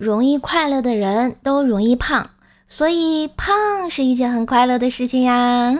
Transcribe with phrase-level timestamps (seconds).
[0.00, 2.24] 容易快乐的人都容易胖，
[2.68, 5.76] 所以胖是一件很快乐的事情呀。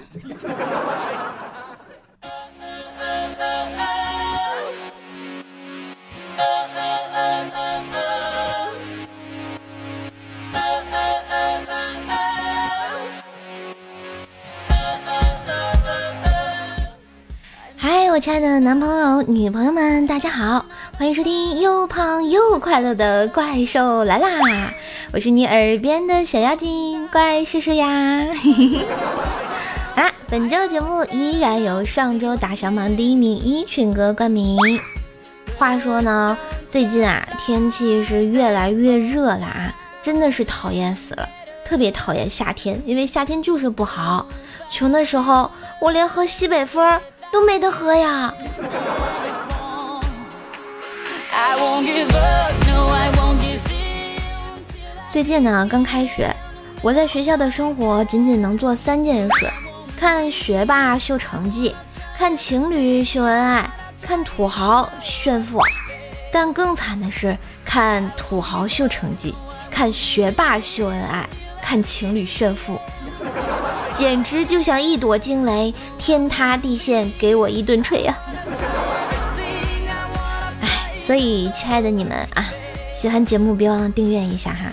[17.80, 20.66] 嗨，我亲爱的男朋友、女朋友们，大家好，
[20.99, 24.75] 欢迎收听又胖又快乐的怪兽来啦！
[25.13, 27.86] 我是你耳边的小妖精怪叔叔呀。
[29.95, 34.58] 好 啦，本周节目依然由上周打赏榜第一名一群哥冠名。
[35.56, 36.36] 话说呢，
[36.69, 39.72] 最近啊，天气是越来越热了啊，
[40.02, 41.28] 真的是讨厌死了，
[41.64, 44.27] 特别讨厌夏天，因为夏天就是不好。
[44.69, 45.48] 穷的时候，
[45.80, 47.00] 我连喝西北风。
[47.30, 48.33] 都没得喝呀！
[55.10, 56.34] 最近呢，刚开学，
[56.80, 59.50] 我在学校的生活仅仅能做三件事：
[59.97, 61.75] 看学霸秀成绩，
[62.17, 63.69] 看情侣秀恩爱，
[64.00, 65.61] 看土豪炫富。
[66.33, 69.34] 但更惨的是，看土豪秀成绩，
[69.70, 71.28] 看学霸秀恩爱，
[71.61, 72.78] 看情侣炫富。
[73.92, 78.17] 简直就像一朵惊雷，天塌地陷，给我一顿锤呀！
[81.09, 82.45] 所以亲爱的你们啊，
[82.92, 84.70] 喜欢节目别忘了订阅一下哈。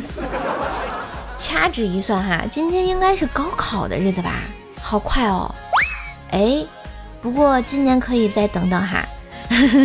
[1.37, 4.33] 掐指一算哈，今天应该是高考的日子吧？
[4.81, 5.49] 好快哦！
[6.31, 6.65] 哎，
[7.21, 9.07] 不过今年可以再等等哈。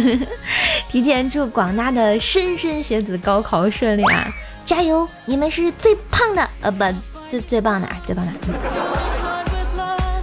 [0.90, 4.26] 提前祝广大的莘莘学子高考顺利啊！
[4.64, 6.84] 加油，你们是最胖的，呃不，
[7.30, 8.32] 最最棒的啊，最棒的。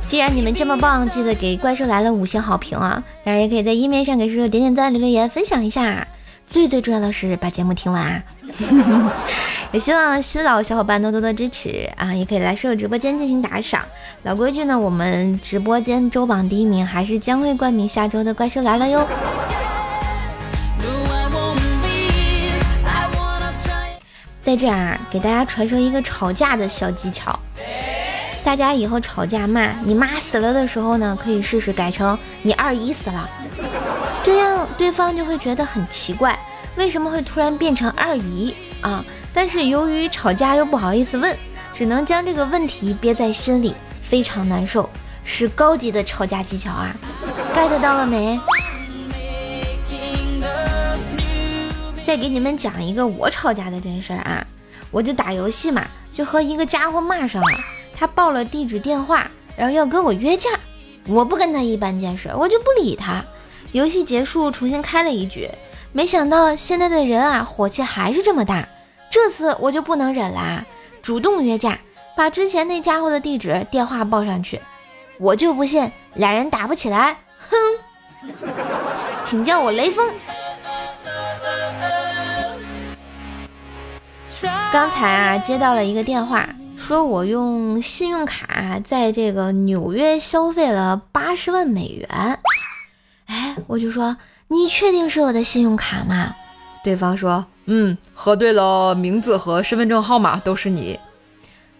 [0.05, 3.02] 既然你们这么棒，记得给怪兽来了五星好评啊！
[3.23, 6.05] 当然也可以在页面上给叔叔点点赞、留留言、分享一下。
[6.49, 8.23] 最最重要的是把节目听完啊！
[9.73, 12.13] 也希望新老小伙伴多多的支持啊！
[12.13, 13.83] 也可以来叔叔直播间进行打赏。
[14.23, 19.05] 老规矩呢，我们直播间周榜第一名还是将会冠名下周的怪兽来了哟。
[24.41, 27.37] 在这啊给大家传授一个吵架的小技巧。
[28.45, 33.30] 大家以后吵架骂你妈死了的时候呢，可以试试改成你二姨死了，
[34.27, 36.38] 这样对方就会觉得很奇怪，
[36.76, 39.02] 为什么会突然变成二姨啊？
[39.33, 41.33] 但是由于吵架又不好意思问，
[41.71, 44.89] 只能将这个问题憋在心里，非常难受，
[45.23, 46.93] 是高级的吵架技巧啊
[47.55, 48.37] ！get 到了没？
[52.05, 54.45] 再给你们讲一个我吵架的真事儿啊，
[54.92, 57.48] 我就打游戏嘛，就和一个家伙骂上了。
[57.95, 60.49] 他报了地址电话，然后要跟我约架，
[61.08, 63.23] 我不跟他一般见识，我就不理他。
[63.72, 65.50] 游戏结束，重新开了一局，
[65.92, 68.67] 没想到现在的人啊，火气还是这么大。
[69.10, 70.66] 这次我就不能忍啦，
[71.02, 71.80] 主动约架，
[72.16, 74.61] 把之前那家伙的地址电话报上去。
[75.20, 77.17] 我就不信俩人打不起来，
[77.50, 77.58] 哼！
[79.23, 80.14] 请叫我雷锋。
[84.72, 86.48] 刚才啊，接到了一个电话。
[86.78, 92.39] 说我用信用卡在这个纽约消费了八十万美元，
[93.27, 94.17] 哎，我就说
[94.48, 96.36] 你确定是我的信用卡吗？
[96.83, 100.99] 对方说，嗯，核对了，名字和身份证号码都是你。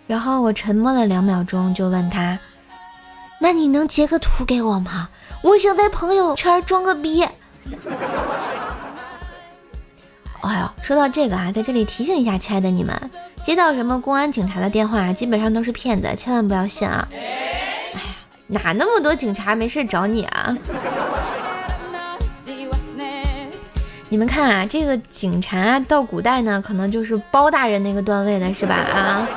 [0.06, 2.40] 然后我沉默了两秒钟，就问他，
[3.40, 5.10] 那你能截个图给我吗？
[5.44, 7.24] 我想在朋友圈装个逼。
[10.42, 13.12] 哎呦，说到这个啊，在这里提醒一下亲爱的你们。
[13.44, 17.08] 接到什么公安警察的电话，基本上都是骗子，千万不要信啊！
[17.14, 18.02] 哎呀，
[18.48, 20.58] 哪那么多警察没事找你啊？
[24.10, 28.76] 你们看啊，这个警察到古代呢，可能就是包大人那个段位的是吧？
[28.76, 29.28] 啊，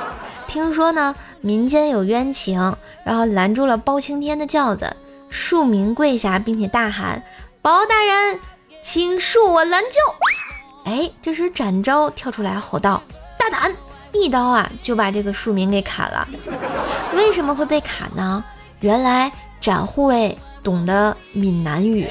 [0.47, 4.95] 听说呢，民间有冤情，然后拦住了包青天的轿子，
[5.29, 7.21] 庶民跪下并且大喊
[7.61, 8.39] ：“包大人，
[8.81, 9.97] 请恕我拦轿！”
[10.85, 13.03] 哎，这时展昭跳出来吼道
[13.37, 13.75] ：“大胆！”
[14.13, 16.27] 一刀啊就把这个庶民给砍了，
[17.13, 18.43] 为什么会被砍呢？
[18.81, 22.09] 原来展护卫懂得闽南语，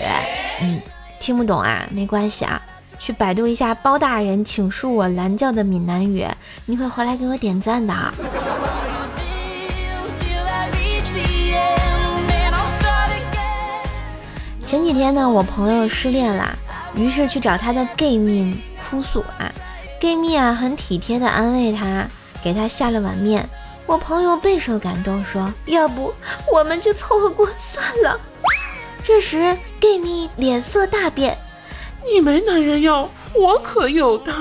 [0.63, 0.81] 嗯，
[1.21, 2.61] 听不懂啊，没关系啊，
[2.99, 6.27] 去百度一下包大人请恕我拦轿的闽南语，
[6.65, 7.95] 你会回来给我点赞的。
[14.65, 16.59] 前几天呢，我朋友失恋了，
[16.95, 19.53] 于是去找他的 gay 蜜哭诉啊。
[20.01, 22.07] gay 蜜啊，很体贴的安慰他，
[22.43, 23.47] 给他下了碗面。
[23.85, 26.15] 我朋友备受感动，说：“要不
[26.51, 28.19] 我们就凑合过算了。”
[29.03, 31.39] 这时，gay 蜜脸色大变
[32.05, 34.33] ：“你没男人要，我可有的。”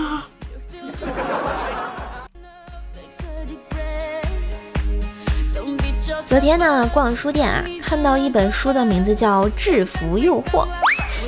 [6.26, 10.66] 昨天呢，逛书店啊，看到一本书的名字叫《制服诱惑》，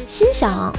[0.07, 0.71] 心想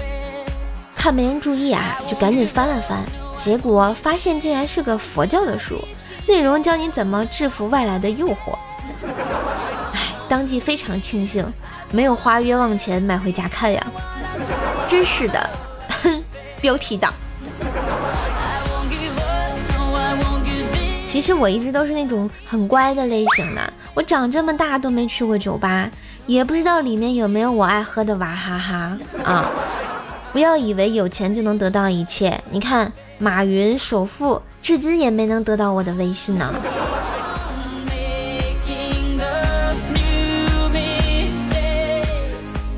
[0.95, 3.01] 看没人注意啊，就赶紧翻了翻，
[3.37, 5.83] 结果发现竟然是个佛教的书，
[6.29, 8.57] 内容教你怎么制服外来的诱惑。
[9.93, 11.45] 哎，当即非常庆幸，
[11.93, 13.87] 没有花冤枉钱买回家看呀，
[14.87, 15.51] 真是的，
[16.03, 16.25] 哼，
[16.61, 17.13] 标题党。
[21.05, 25.91] 其实我一直都是那种很乖的类型的，我长这么大都没去过酒吧，
[26.27, 29.51] 也不知道里面有没有我爱喝的娃哈哈啊！
[30.33, 36.55] 不要以为有钱就能得到一切，你看马云首富至今也没能得到我的微信呢。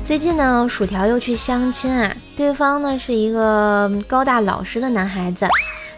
[0.05, 5.47] 最近呢，薯条又去相亲啊，对方呢是一个高大老实的男孩子。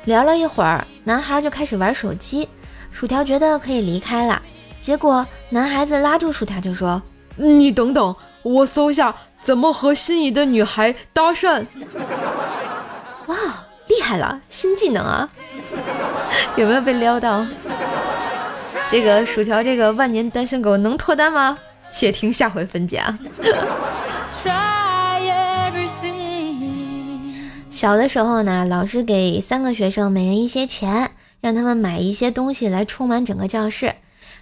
[0.06, 2.48] 聊了一会儿，男孩就开始玩手机，
[2.90, 4.42] 薯条觉得可以离开了，
[4.80, 7.02] 结果男孩子拉住薯条就说
[7.36, 11.66] ：“你等等，我搜一下怎么和心仪的女孩搭讪。”
[13.28, 13.36] 哇，
[13.88, 15.30] 厉害了，新技能啊！
[16.56, 17.46] 有没有被撩到？
[18.90, 21.60] 这个薯条这个万年单身狗能脱单吗？
[21.90, 23.18] 且听下回分解啊！
[27.70, 31.12] 小的时候呢，老师给三个学生每人一些钱，
[31.42, 33.96] 让他们买一些东西来充满整个教室。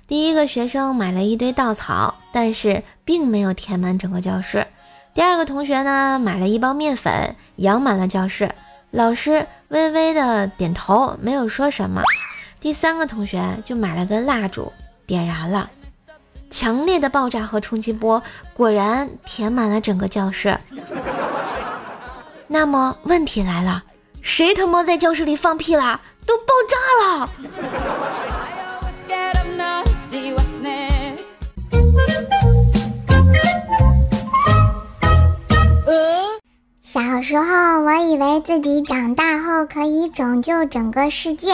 [0.08, 4.66] 第一个学生买了一堆稻草，但是并没有填满整个教室。
[5.14, 8.54] 第二个同学呢，买了一包面粉，扬满了教室。
[8.92, 12.02] 老师微微的点头，没有说什么。
[12.62, 14.72] 第三个同学就买了根蜡烛，
[15.06, 15.70] 点燃了，
[16.56, 18.24] 强烈的爆炸和冲击波
[18.54, 20.58] 果然填满了整个教室。
[22.48, 23.84] 那么问题来了，
[24.22, 26.00] 谁他妈在教室里放屁啦？
[26.26, 27.30] 都爆炸了！
[36.82, 41.54] 小时候我以为自己长大后可以拯救整个世界，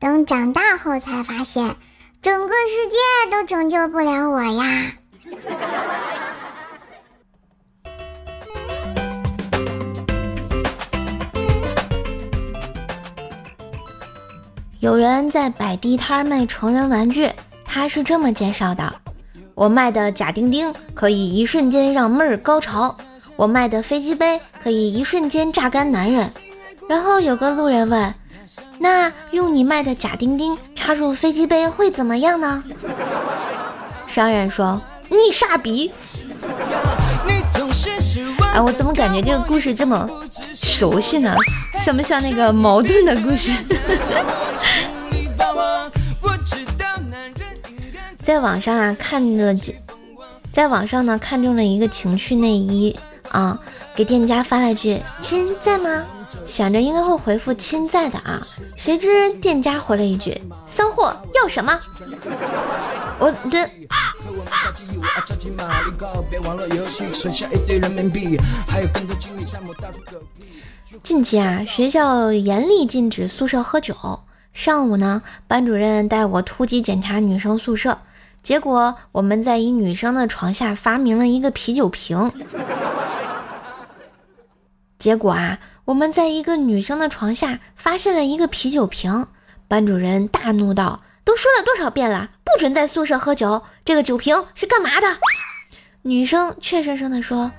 [0.00, 1.76] 等长大后才发现，
[2.22, 2.96] 整个世界
[3.32, 4.92] 都拯救不了我呀。
[14.78, 17.28] 有人在摆地摊卖成人玩具，
[17.64, 18.94] 他是这么介绍的：
[19.56, 22.94] 我卖的假丁丁可以一瞬间让妹儿高潮，
[23.34, 26.30] 我卖的飞机杯可以一瞬间榨干男人。
[26.88, 28.14] 然后有个路人问
[28.78, 32.64] ：“那用你卖的假丁丁插入飞机杯会怎么样呢？”
[34.04, 35.92] 商人说：“你傻逼！”
[38.52, 40.10] 哎，我怎么感觉这个故事这么
[40.56, 41.32] 熟悉呢？
[41.78, 43.52] 像不像那个矛盾的故事？
[48.16, 49.54] 在网上啊看了，
[50.52, 52.98] 在网上呢看中了一个情趣内衣
[53.30, 53.56] 啊，
[53.94, 56.04] 给店家发了句“亲在吗”，
[56.44, 58.46] 想着应该会回复“亲在的”啊，
[58.76, 61.78] 谁知店家回了一句“骚货要什么”，
[63.18, 63.68] 我这。
[71.02, 73.94] 近期啊，学校严厉禁止宿舍喝酒。
[74.52, 77.98] 上午呢，班主任带我突击检查女生宿舍，
[78.42, 82.30] 结果我们在一女生的床下发明了一个啤酒瓶。
[84.98, 89.26] 结果啊，我们在一个女生的床下发现了一个啤酒瓶。
[89.68, 93.62] 班主任大怒道：“都说了多少遍了，不准在宿舍喝酒！
[93.84, 95.06] 这个酒瓶是干嘛的？”
[96.02, 97.50] 女生怯生生地说。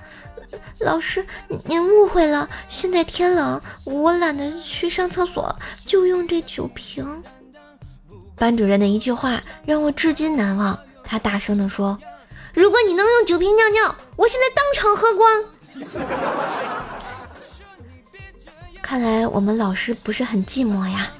[0.78, 1.26] 老师，
[1.64, 2.48] 您误会了。
[2.68, 5.52] 现在天冷，我懒得去上厕所，
[5.84, 7.24] 就用这酒瓶。
[8.36, 10.78] 班主任的一句话让我至今难忘。
[11.02, 11.98] 他大声地说
[12.54, 15.44] ：“如果你能用酒瓶尿尿，我现在当场喝光。”
[18.84, 21.10] 看来我们老师不是很寂寞呀。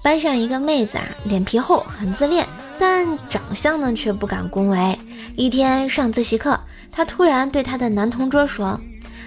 [0.00, 2.46] 班上一个妹子啊，脸皮厚，很自恋，
[2.78, 4.96] 但长相呢却不敢恭维。
[5.34, 6.58] 一天上自习课，
[6.92, 8.80] 她突然对她的男同桌说：“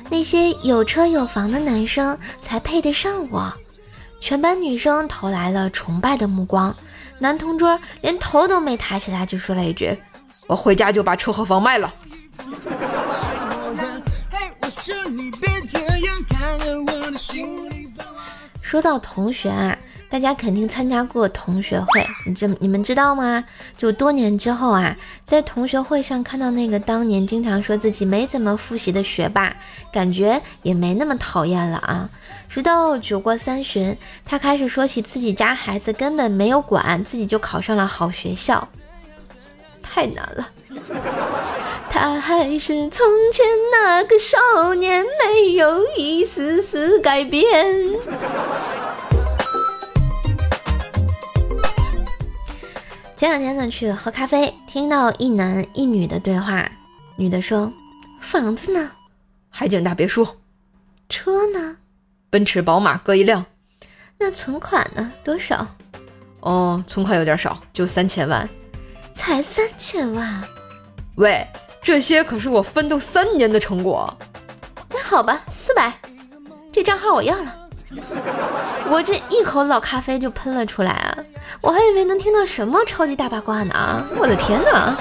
[0.09, 3.53] 那些有车有房的男生才配得上我。”
[4.21, 6.73] 全班女生投来了崇拜的目光，
[7.19, 9.97] 男同桌连头都没抬起来就说了一句
[10.47, 11.93] ：“我回家就把车和房卖了。”
[18.61, 19.77] 说到同学啊。
[20.07, 23.43] 大家肯定参加过同学会你这你们知道吗？
[23.75, 29.53] 就多年之后啊，在同学会上看到那个当年经常说自己没怎么复习的学霸，
[29.91, 32.09] 感觉也没那么讨厌了啊。
[32.47, 38.69] 直到酒过三巡，他开始说起自己家孩子根本没有管自己就考上了好学校，
[39.85, 40.49] 太难了。
[41.89, 47.45] 他还是从前那个少年，没有一丝丝改变。
[53.15, 56.69] 前两天呢，去喝咖啡，听到一男一女的对话。
[57.15, 57.71] 女的说
[58.19, 58.91] ：“房子呢？
[59.49, 60.27] 海景大别墅。
[61.07, 61.77] 车呢？
[62.29, 63.45] 奔驰、宝马各一辆。
[64.17, 65.13] 那存款呢？
[65.23, 65.65] 多少？
[66.41, 68.47] 哦，存款有点少，就三千万。
[69.15, 70.43] 才三千万？
[71.15, 71.47] 喂，
[71.81, 74.13] 这些可是我奋斗三年的成果。
[74.89, 75.91] 那好吧，四百，
[76.71, 77.55] 这账号我要了。
[78.89, 81.17] 我这一口老咖啡就喷了出来啊！
[81.61, 84.05] 我还以为能听到什么超级大八卦呢！
[84.17, 84.95] 我的天哪！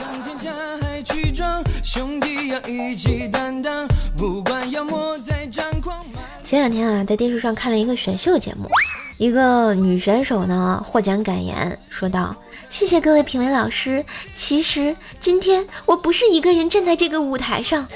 [6.44, 8.68] 前两天啊，在电视上看了一个选秀节目，
[9.18, 12.36] 一个女选手呢获奖感言说道
[12.74, 17.86] ：“谢谢各位评委老师，其实今天我不是一个人站在这个舞台上。”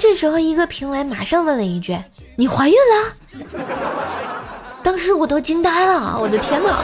[0.00, 1.94] 这时候，一个评委马上问了一句
[2.36, 3.52] ：“你怀孕了？”
[4.82, 6.82] 当时我都惊呆了，我的天哪！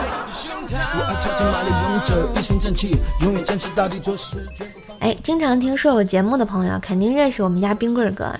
[4.99, 8.39] 哎，经常听说有节目的朋友肯定认识我们家冰棍哥啊。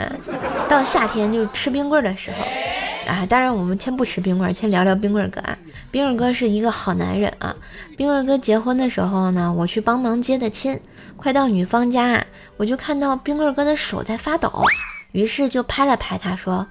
[0.69, 5.57] 到夏天就吃冰棍的时候啊，当然我们先不吃冰棍，先聊聊冰棍哥啊。
[5.91, 7.55] 冰棍哥是一个好男人啊。
[7.97, 10.79] 冰棍哥结婚的时候呢，我去帮忙接的亲。
[11.17, 14.63] 快到女方家，我就看到冰棍哥的手在发抖，
[15.11, 16.65] 于是就拍了拍他，说。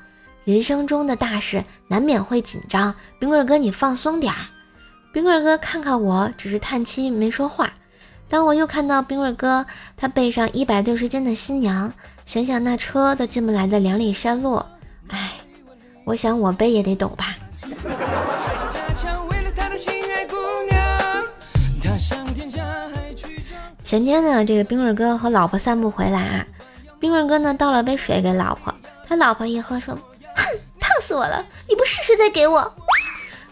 [0.45, 4.47] 人生中的大事难免会紧张，冰棍哥你放松点儿。
[5.13, 7.71] 冰棍哥看看我，只是叹气没说话。
[8.31, 11.93] 当我又看到冰棍哥他背上一百六十斤的新娘，
[12.25, 14.63] 想想那车都进不来的两里山路，
[15.09, 15.33] 哎，
[16.05, 17.37] 我想我背也得抖吧。
[23.85, 26.47] 前天呢，这个冰棍哥和老婆散步回来啊，
[27.01, 28.75] 冰棍哥呢倒了杯水给老婆，
[29.07, 29.95] 他老婆一喝说。
[29.95, 30.45] 哼，
[30.79, 31.45] 烫死我了！
[31.69, 32.75] 你不试试再给我？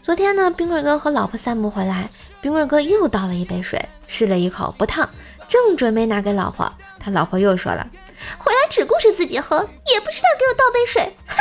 [0.03, 2.11] 昨天呢，冰棍哥和老婆散步回来，
[2.41, 5.09] 冰棍哥又倒了一杯水，试了一口不烫，
[5.49, 7.87] 正准备拿给老婆，他老婆又说了
[8.37, 9.57] ：“回来只顾着自己喝，
[9.93, 11.37] 也不知道给我倒杯水。”哼！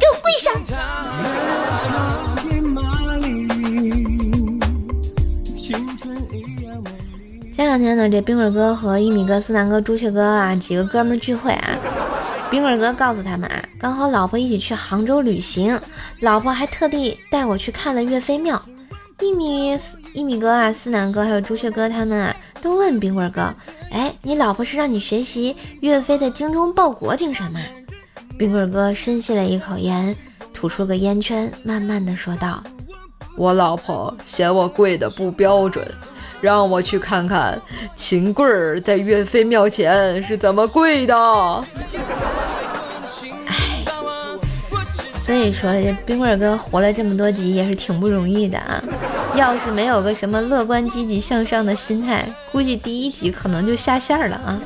[0.00, 0.50] 给我跪下！
[7.52, 11.78] 前两天呢，这冰棍哥和一米哥、思南哥、朱雀哥啊几个哥们聚会啊。
[12.50, 15.78] 冰棍哥告诉他们啊，刚和老婆一起去杭州旅行，
[16.20, 18.60] 老婆还特地带我去看了岳飞庙。
[19.20, 19.78] 一米
[20.14, 23.54] 一米哥啊，思南哥还有朱雀哥他们啊，都问冰棍哥
[23.92, 27.60] ：“哎，你老婆是让你学习岳飞的精忠报国精神吗？”
[28.38, 30.16] 冰棍哥深吸了一口烟，
[30.52, 32.62] 吐出个烟圈，慢慢的说道
[33.36, 35.86] ：“我老婆嫌我跪的不标准，
[36.40, 37.60] 让我去看看
[37.94, 41.14] 秦桧儿在岳飞庙前是怎么跪的。”
[45.16, 48.82] 所以说，这冰棍哥活了这么多集也是挺不容易的啊！
[49.36, 54.60] 要是没有个什么乐观积极向上的心态，估计第一集可能就下线了啊！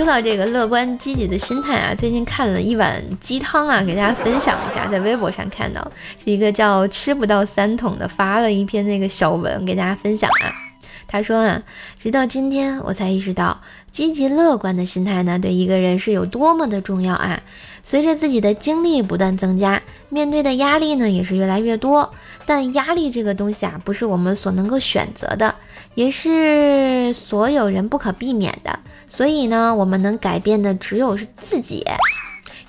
[0.00, 5.92] 说到这个乐观积极的心态啊，最近看了一碗鸡汤啊，给大家分享一下，在微博上看到
[6.24, 10.69] 是一个叫吃不到三桶的发了一篇那个小文给大家分享啊。
[11.12, 11.60] 他说啊，
[11.98, 17.42] 直到今天我才意识到，积极乐观的心态呢，对一个人是有多么的重要啊！
[17.82, 22.14] 随着自己的经历不断增加，面对的压力呢也是越来越多。
[22.46, 25.56] 但压力这个东西啊，不是我们所能够选择的，
[25.96, 28.78] 也是所有人不可避免的。
[29.08, 31.84] 所以呢，我们能改变的只有是自己。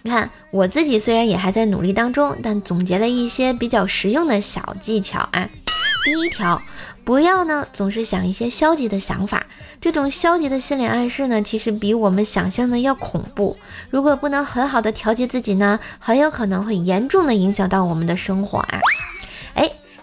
[0.01, 5.47] 你看，我自己虽然也还在努力当中，但总结了一些比较实用的小技巧啊。
[6.03, 6.59] 第一条，
[7.03, 9.45] 不要呢总是想一些消极的想法。
[9.79, 13.57] 这种消极的心理暗示呢，其实比我们想象的要恐怖。
[13.89, 18.79] 如果不能很好的调节自己呢，很有可能会严重的影响到我们的生活啊。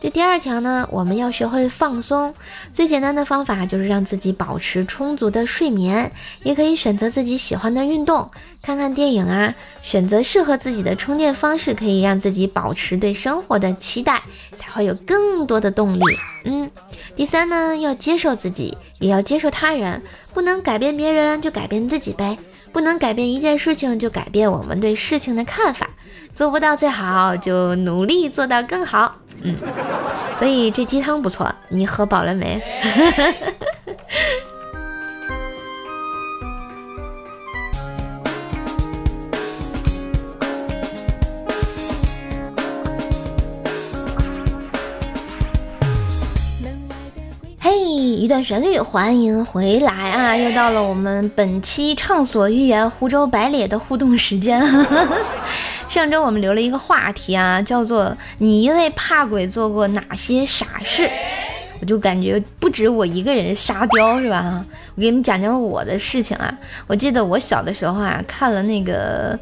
[0.01, 2.33] 这第二条呢，我们要学会放松。
[2.71, 6.11] 最简单的方法就是让自己保持充足的睡眠，
[6.45, 8.31] 也可以选择自己喜欢的运动，
[8.63, 14.23] 看看电影啊，选择适合自己的充电方式，可以让自己保持对生活的期待，
[14.57, 16.05] 才会有更多的动力。
[16.45, 16.71] 嗯。
[17.17, 20.01] 第三呢，要接受自己，也要接受他人，
[20.33, 22.39] 不能改变别人就改变自己呗，
[22.71, 25.91] 不能改变一件事情就改变我们对事情的看法，
[26.33, 29.17] 做不到最好就努力做到更好。
[29.43, 29.55] 嗯，
[30.35, 32.61] 所以这鸡汤不错，你喝饱了没？
[47.61, 50.37] 嘿一段旋律，欢迎回来啊！
[50.37, 54.63] 又到了我们本期畅所欲言、湖州百裂的互动时间。
[55.89, 61.09] 上周我们留了一个话题啊，叫做“你因为怕鬼做过哪些傻事”。
[61.81, 64.65] 我就感觉不止我一个人沙雕是吧？
[64.97, 66.53] 我给你们讲讲我的事情啊。
[66.87, 69.39] 我记得我小的时候啊，看了那个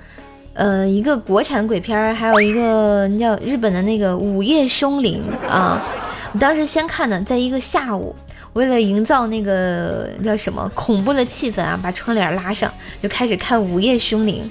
[0.54, 5.82] 呃一个国产鬼片，还有一个叫日本的那个《午夜凶铃》啊。
[6.32, 8.14] 我当时先看的，在一个下午。
[8.56, 14.42] 为了营造那个叫什么恐怖的气氛啊，把窗帘拉上，就开始看《午夜凶铃》。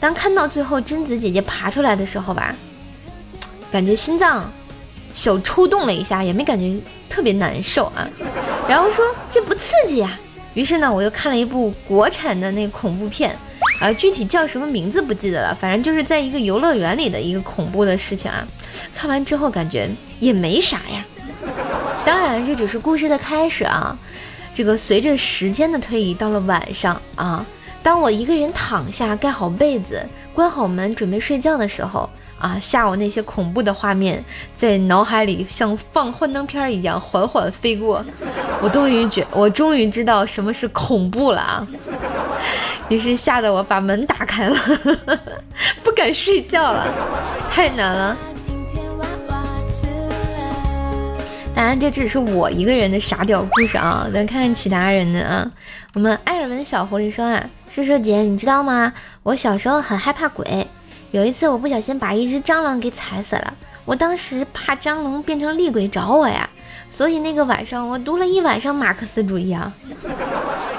[0.00, 2.56] 当看到最后贞子姐姐爬出来的时候吧，
[3.70, 4.52] 感觉心脏
[5.12, 6.76] 小抽动了一下，也没感觉
[7.08, 8.10] 特别难受啊。
[8.68, 10.10] 然后说这不刺激呀，
[10.54, 13.32] 于是呢，我又看了一部国产的那恐怖片，
[13.80, 18.44] 啊，具体叫什么名字不记得了，反正就是在一个游乐园里的一个恐怖的事情啊。
[18.92, 19.88] 看完之后感觉
[20.18, 21.06] 也没啥呀。
[22.04, 23.96] 当然，这只是故事的开始啊！
[24.52, 27.44] 这个随着时间的推移，到了晚上啊，
[27.82, 30.04] 当我一个人躺下，盖好被子，
[30.34, 34.22] 关好门，准备睡觉的时候啊，下午那些恐怖的画面
[34.56, 38.04] 在脑海里像放幻灯片一样缓缓飞过。
[38.60, 41.66] 我终于觉，我终于知道什么是恐怖了啊！
[42.88, 44.56] 于是吓得我把门打开了，
[45.82, 46.86] 不敢睡觉了，
[47.48, 48.16] 太难了。
[51.54, 54.08] 当然，这只是我一个人的傻屌故事啊！
[54.12, 55.48] 咱看看其他人的啊。
[55.94, 58.92] 我们艾尔文小狐狸说啊，射射姐，你知道吗？
[59.22, 60.66] 我小时候很害怕鬼。
[61.10, 63.54] 有一次，我不小心把一只蟑螂给踩死了。
[63.84, 66.48] 我当时怕蟑螂变成厉鬼找我呀，
[66.88, 69.72] 所以那个晚上我读了一晚上马克思主义啊。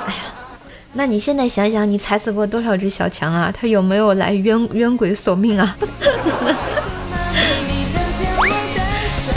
[0.07, 0.21] 哎呀，
[0.93, 3.53] 那你现在想想，你踩死过多少只小强啊？
[3.55, 5.77] 他有没有来冤冤鬼索命啊？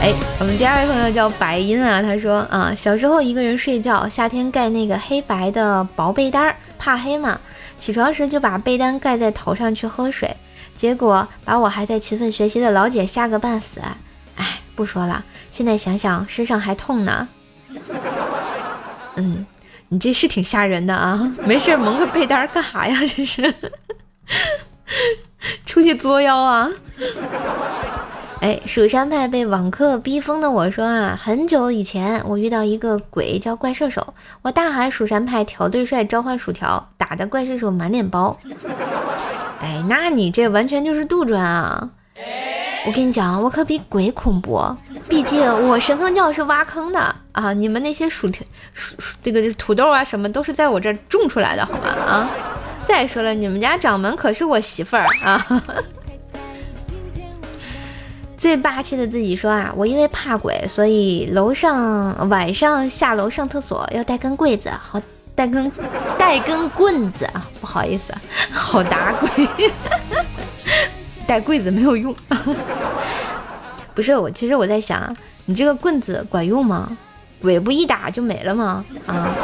[0.00, 7.40] 哎，我们第二位朋友叫白音啊，他说啊，小时候一个人睡觉，夏天盖那个黑白的薄被单儿，怕黑嘛，
[7.78, 10.36] 起床时就把被单盖在头上去喝水，
[10.74, 13.80] 结果把我还在勤奋学习的老姐吓个半死。
[14.36, 17.28] 哎，不说了，现在想想身上还痛呢。
[19.16, 19.44] 嗯，
[19.88, 22.96] 你这是挺吓人的啊，没事蒙个被单干啥呀？
[23.00, 23.52] 这是
[25.66, 26.68] 出去作妖啊？
[28.46, 38.38] 哎，蜀山派被网课逼疯的我说啊，很久以前我遇到一个鬼叫怪射手，我大喊蜀山派调队帅召唤薯条，打的怪射手满脸包。
[39.60, 41.90] 哎，那你这完全就是杜撰啊！
[42.86, 44.62] 我跟你讲，我可比鬼恐怖，
[45.08, 51.88] 毕竟我神坑教是挖坑的啊，你们那些薯条、薯这个土豆啊什么都是在我这儿种出来的，好吗？
[52.06, 52.30] 啊！
[52.86, 55.44] 再说了，你们家掌门可是我媳妇儿啊！
[58.36, 65.00] 最霸气的自己说啊，我因为怕鬼，所以楼上晚上下楼上厕所要带根柜子，好
[65.34, 65.70] 带根
[66.18, 68.12] 带根棍子啊，不好意思，
[68.50, 69.48] 好打鬼，
[71.26, 72.14] 带柜子没有用。
[73.94, 76.96] 不是我，其实我在想，你这个棍子管用吗？
[77.40, 78.84] 鬼不一打就没了吗？
[79.06, 79.34] 啊？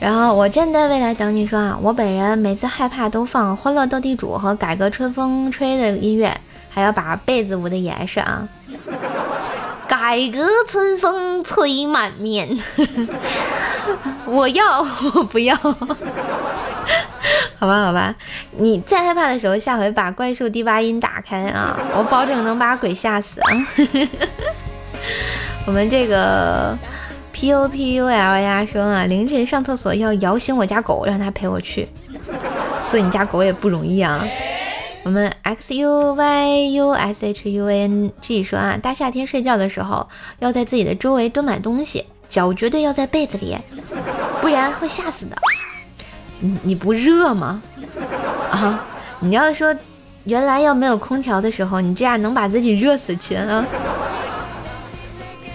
[0.00, 6.36] 然后我站在未来等你说啊，我本人每次害怕都放《欢乐斗地主》和《改革春风吹》的音乐，
[6.68, 8.46] 还要把被子捂得严实啊。
[9.88, 12.48] 改革春风吹满面，
[14.26, 14.80] 我要
[15.14, 15.54] 我不要？
[17.58, 18.14] 好吧好吧，
[18.58, 23.48] 你再害怕的时候，下回把怪兽第八音打开啊，我保证能把鬼吓死啊。
[25.66, 26.76] 我们这个。
[27.34, 31.88] P O P U L 呀，说啊，凌晨上厕所要摇醒我家狗，让它陪我去。
[32.86, 34.24] 做你家狗也不容易啊。
[35.02, 43.58] 我们 X U Y U S H U A N G 说啊，大夏天睡觉的时候要在自己的周围蹲满东西，脚绝对要在被子里，
[44.40, 45.36] 不然会吓死的。
[46.38, 47.60] 你你不热吗？
[48.52, 48.86] 啊，
[49.18, 49.74] 你要说
[50.22, 53.66] 原来要没有空调的时候，你这样能把自己热死亲啊？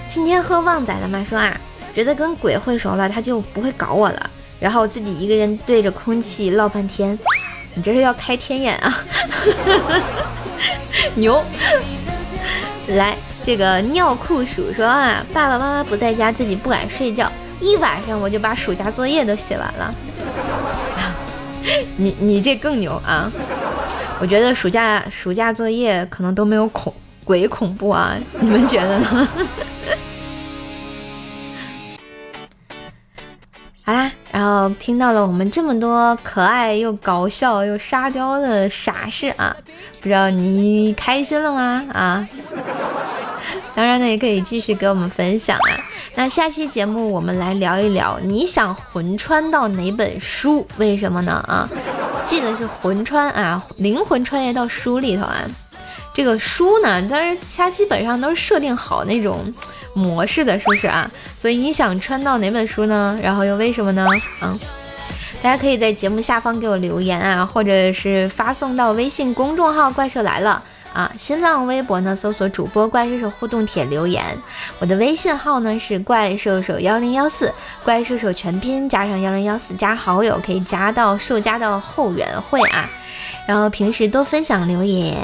[0.09, 1.23] 今天喝旺仔了吗？
[1.23, 1.57] 说啊。
[1.99, 4.29] 觉得跟鬼混熟了，他就不会搞我了。
[4.57, 7.17] 然后自己一个人对着空气唠半天，
[7.73, 8.93] 你这是要开天眼啊？
[11.15, 11.43] 牛！
[12.87, 19.93] 来，这个尿裤鼠说啊，爸爸妈妈不在家，自己不敢睡觉，一晚上我就把暑假作业都写完了。
[21.97, 23.29] 你你这更牛啊！
[24.21, 26.93] 我觉得暑假暑假作业可能都没有恐
[27.25, 29.27] 鬼恐怖啊，你们觉得呢？
[34.79, 39.55] 听到了我们这么多可爱又搞笑又沙雕的傻事啊，
[40.01, 41.85] 不知道你开心了吗？
[41.93, 42.27] 啊，
[43.75, 45.71] 当然呢，也可以继续给我们分享啊。
[46.15, 50.67] 那下期节目我们来聊一聊，你想魂穿到哪本书？
[50.77, 51.33] 为什么呢？
[51.47, 51.69] 啊，
[52.25, 55.45] 记得是魂穿啊，灵魂穿越到书里头啊。
[56.19, 59.53] 这个书呢，但是它基本上都是设定好那种。
[59.93, 61.09] 模式的，是不是啊？
[61.37, 63.17] 所以你想穿到哪本书呢？
[63.23, 64.05] 然后又为什么呢？
[64.41, 64.57] 啊，
[65.41, 70.61] 大家可以在节目下方给我留言啊，或者是发送到微信公众号“怪兽来了”
[70.93, 74.23] 啊，新浪微博呢搜索主播“怪兽手”互动帖留言。
[74.79, 77.51] 我的微信号呢是“怪兽手幺零幺四”，
[77.83, 82.87] 怪兽手全拼加上幺零幺四加好友，可以加到兽家的后援会啊。
[83.47, 85.15] 然后平时多分享留言。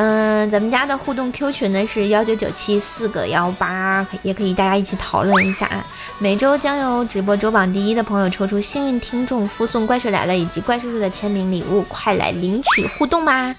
[0.00, 5.84] 嗯，咱们家的互动 Q 群呢是幺九九七四个幺八，也可以大家一起讨论一下啊。
[6.20, 13.52] 每周将由直播周榜第一的朋友抽出幸运听众，附送怪兽来了以及怪叔叔的签名礼物，快来领取互动吧！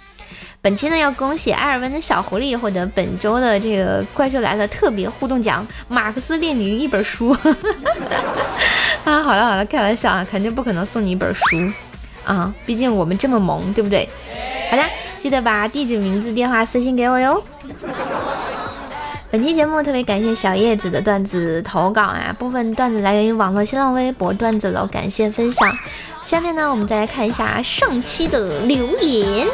[0.62, 7.36] 本期呢要恭喜艾尔文的小狐狸获得本周的这个怪兽来了特别互动奖——马克思列宁一本书。
[9.04, 11.44] 啊，好了好了，开玩笑啊，肯定不可能送你一本书
[12.24, 14.08] 啊，毕竟我们这么萌，对不对？
[14.72, 14.84] 好的。
[15.20, 17.44] 记得把地址、名字、电话私信给我哟。
[19.30, 25.70] 本期节目特别感谢小叶子的段子投稿啊，部分段子来源于网络新浪微博段子楼，感谢分享。
[26.24, 29.48] 下面呢，我们再来看一下上期的留言。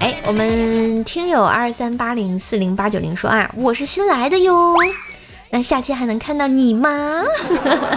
[0.00, 4.76] 哎，我们听友二三八零四零八九零说啊，我是新来的哟，
[5.50, 7.22] 那下期还能看到你吗？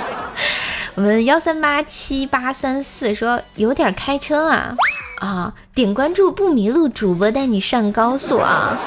[0.95, 4.75] 我们幺三八七八三四说有点开车啊。
[5.19, 8.77] 啊，点关注不迷路，主播带你上高速啊！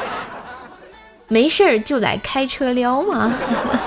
[1.28, 3.32] 没事儿就来开车撩吗？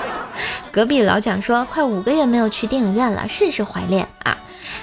[0.72, 4.38] 隔壁老蒋说，快五个月没有去电影院了，甚是怀念啊！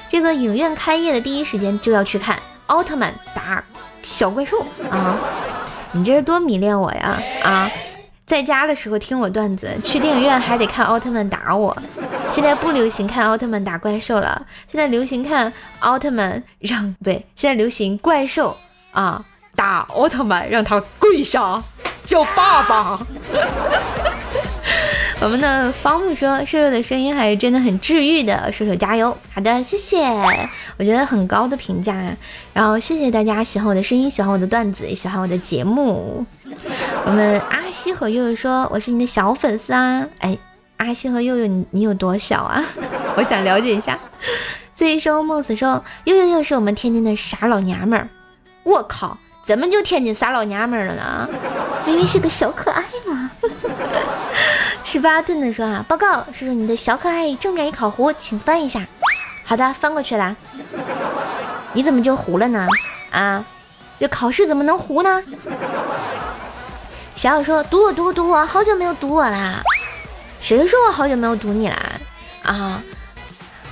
[0.09, 3.63] 这个影院开业的第一时间就要去看奥特曼打
[4.03, 5.17] 小怪兽啊！
[5.93, 7.71] 你这是多迷恋我呀啊！
[8.25, 11.77] 在家的时候听我段子，去电影院还得看奥特曼打我。
[12.31, 18.57] 现在不流行看奥特曼打怪兽了，现在流行看奥特曼让不对，现在流行怪兽
[18.93, 19.23] 啊
[19.55, 21.63] 打奥特曼，让他跪下
[22.05, 22.99] 叫爸爸。
[25.21, 29.99] 我们的方木说：“瘦瘦的声音还是真的很治愈的，瘦瘦加油！”好的，谢谢，
[30.79, 31.95] 我觉得很高的评价。
[32.53, 36.27] 然后谢谢大家喜欢我的声音，喜欢我的段子，也喜欢我的节目。
[37.05, 40.39] 我们阿西和悠悠说：“我是你的小粉丝啊！”哎。
[40.79, 42.61] 阿西和悠悠，你你有多小啊？
[43.15, 43.97] 我想了解一下。
[44.75, 48.09] 醉生梦死说，悠悠又是我们天津的傻老娘们儿。
[48.65, 51.29] 我靠，怎么就天津傻老娘们儿了呢？
[51.87, 53.31] 明明是个小可爱嘛。
[54.83, 58.85] 十八顿的说啊，报告，叔叔，你的小可爱正面一考糊，请翻一下。
[59.45, 60.37] 好的，翻过去了。
[61.75, 62.67] 你怎么就糊了呢？
[63.13, 63.45] 啊，
[64.01, 65.23] 这考试怎么能糊呢？
[67.15, 69.63] 小友说，堵我，堵我，堵我，好久没有堵我啦。
[70.41, 71.93] 谁说我好久没有堵你啦？
[72.43, 72.83] 啊，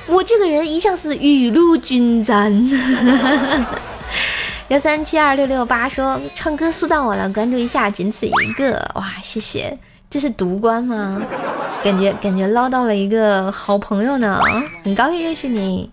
[0.07, 2.53] 我这个人一向是雨露均沾。
[4.69, 8.89] 幺三七二六六八说唱歌速到我了，关注一下，仅此一个。
[8.95, 9.77] 哇，谢谢，
[10.09, 11.21] 这是独关吗？
[11.83, 14.41] 感觉感觉捞到了一个好朋友呢，
[14.85, 15.91] 很高兴认识你。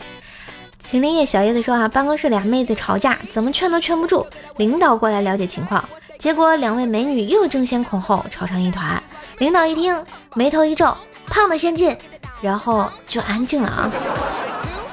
[0.80, 9.02] 秦林叶小叶子说啊，办公室俩妹子吵架，怎么劝都劝不住，领导过来了解情况，结果两位美女又争先恐后，吵成一团。
[9.38, 10.04] 领导一听，
[10.34, 11.96] 眉头一皱，胖的先进，
[12.42, 13.92] 然后就安静了啊。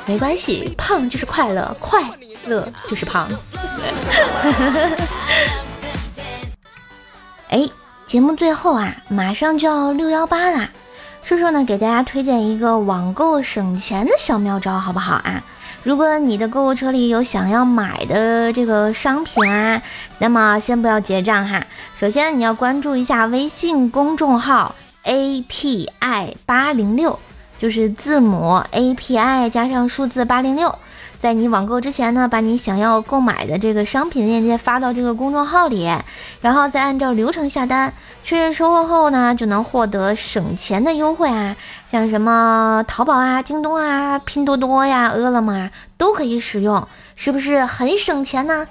[0.06, 2.02] 没关系，胖就是快乐，快
[2.46, 3.26] 乐就是胖。
[7.48, 7.66] 哎，
[8.04, 10.68] 节目最后啊，马上就要六幺八啦，
[11.22, 15.42] 叔叔呢给大家推荐一个网购省钱的小妙招，好不好啊？
[15.84, 19.82] 如果你的购物车里有想要买的这个商品啊，
[20.18, 21.62] 那么先不要结账哈。
[21.94, 27.18] 首先你要关注一下微信公众号 API 八零六，
[27.58, 30.74] 就是字母 API 加上数字八零六。
[31.24, 35.90] 在你网购之前呢，把你想要购买的这个商品链接发到这个公众号里，
[36.42, 37.90] 然后再按照流程下单，
[38.22, 41.56] 确认收货后呢，就能获得省钱的优惠啊，
[41.86, 48.68] 像什么淘宝啊、京东啊、拼多多呀、饿了么都可以使用，是不是很省钱呢？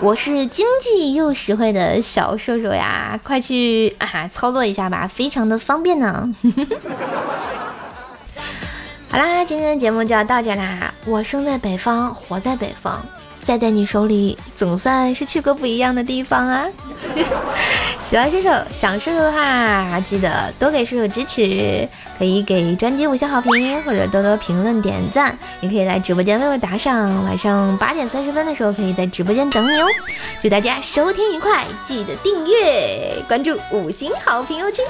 [0.00, 6.34] 我是经济又实惠的小瘦瘦呀，快去啊操作一下吧，非常的方便呢。
[9.12, 10.90] 好啦，今天的节目就要到这啦。
[11.04, 12.98] 我生在北方，活在北方。
[13.42, 16.64] 栽在你手里，总算是去过不一样的地方啊！
[18.00, 21.86] 喜欢射手，想射手的话，记得多给射手支持，
[22.18, 27.22] 可以给专辑五星好评，或者多多评论点赞，也可以来直播间为我打赏。
[27.24, 29.86] 晚上八点三十分的时候，可以在直播间等你哦。
[30.40, 34.82] 祝大家收听愉快，记得订阅、关注、五星好评哦，亲！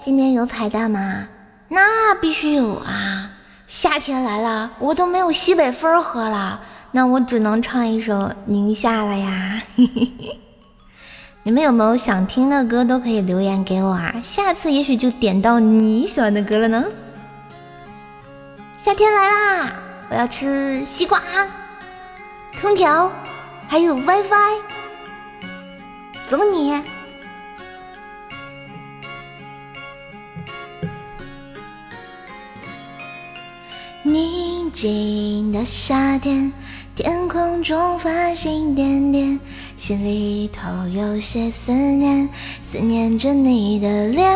[0.00, 1.28] 今天有彩蛋吗？
[1.68, 3.30] 那必须有啊！
[3.66, 6.60] 夏天来了，我都没有西北风喝了，
[6.92, 8.14] 那我只能唱一首
[8.46, 9.62] 《宁夏》了呀。
[11.42, 16.84] 你们有没有想听的歌都可以留言给我啊，下次也许就点到你喜欢的歌了呢。
[18.76, 19.72] 夏天来啦，
[20.10, 21.20] 我要吃西瓜、
[22.60, 23.10] 空调，
[23.66, 24.54] 还有 WiFi，
[26.28, 26.82] 走你！
[34.04, 36.52] 宁静的夏天，
[36.94, 39.38] 天空中繁星点点，
[39.76, 42.28] 心里头有些思念，
[42.64, 44.30] 思念着你的脸。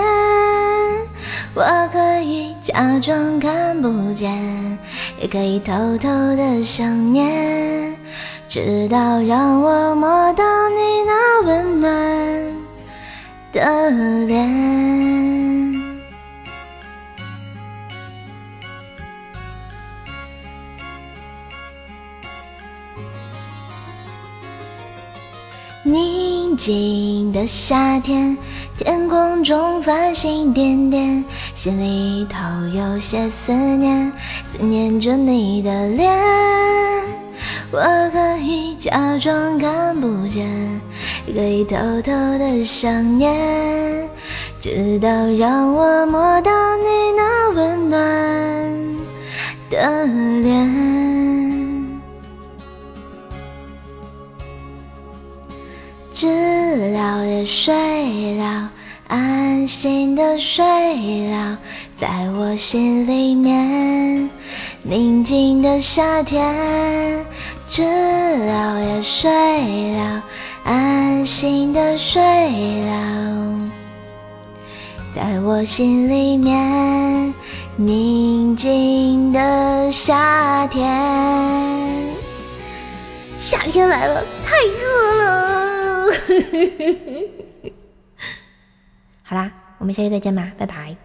[1.54, 4.78] 我可以假装看不见，
[5.20, 7.96] 也可以偷偷的想念，
[8.48, 11.90] 直到让我摸到你那温暖
[13.52, 13.90] 的
[14.26, 15.31] 脸。
[26.64, 28.38] 静的夏天，
[28.78, 31.24] 天空中繁星点点，
[31.56, 32.38] 心里头
[32.72, 34.12] 有些思念，
[34.52, 36.08] 思念着你的脸。
[37.72, 37.80] 我
[38.12, 40.48] 可以假装看不见，
[41.26, 44.08] 也可以偷偷的想念，
[44.60, 47.98] 直到让我摸到你那温暖
[49.68, 50.06] 的
[50.42, 51.11] 脸。
[56.22, 56.28] 知
[56.92, 58.70] 了也睡了，
[59.08, 60.62] 安心的睡
[61.32, 61.58] 了，
[61.96, 64.30] 在我心里面。
[64.84, 67.26] 宁静的夏天，
[67.66, 69.32] 知了也睡
[69.96, 70.22] 了，
[70.62, 73.70] 安心的睡了，
[75.12, 77.34] 在我心里面。
[77.74, 80.88] 宁静的夏天，
[83.36, 85.71] 夏天来了，太热了。
[89.22, 90.96] 好啦，我们下期再见吧，拜拜。